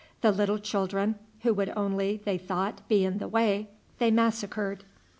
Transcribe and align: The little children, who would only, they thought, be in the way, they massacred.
The 0.21 0.31
little 0.31 0.57
children, 0.57 1.13
who 1.41 1.53
would 1.53 1.71
only, 1.77 2.21
they 2.25 2.39
thought, 2.39 2.81
be 2.87 3.05
in 3.05 3.19
the 3.19 3.27
way, 3.27 3.67
they 3.99 4.09
massacred. 4.09 4.83